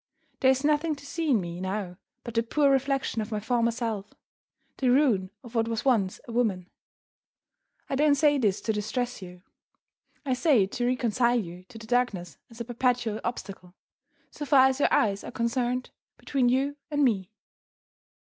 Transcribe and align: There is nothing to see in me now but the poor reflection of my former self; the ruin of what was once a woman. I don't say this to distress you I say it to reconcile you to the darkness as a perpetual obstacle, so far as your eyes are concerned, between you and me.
There 0.39 0.49
is 0.49 0.63
nothing 0.63 0.95
to 0.95 1.05
see 1.05 1.29
in 1.29 1.39
me 1.39 1.61
now 1.61 1.97
but 2.23 2.33
the 2.33 2.41
poor 2.41 2.71
reflection 2.71 3.21
of 3.21 3.31
my 3.31 3.39
former 3.39 3.69
self; 3.69 4.11
the 4.77 4.89
ruin 4.89 5.29
of 5.43 5.53
what 5.53 5.67
was 5.67 5.85
once 5.85 6.19
a 6.27 6.31
woman. 6.31 6.71
I 7.87 7.93
don't 7.93 8.15
say 8.15 8.39
this 8.39 8.61
to 8.61 8.73
distress 8.73 9.21
you 9.21 9.43
I 10.25 10.33
say 10.33 10.63
it 10.63 10.71
to 10.71 10.87
reconcile 10.87 11.39
you 11.39 11.65
to 11.65 11.77
the 11.77 11.85
darkness 11.85 12.39
as 12.49 12.59
a 12.59 12.65
perpetual 12.65 13.21
obstacle, 13.23 13.75
so 14.31 14.43
far 14.43 14.65
as 14.65 14.79
your 14.79 14.91
eyes 14.91 15.23
are 15.23 15.29
concerned, 15.29 15.91
between 16.17 16.49
you 16.49 16.77
and 16.89 17.03
me. 17.03 17.29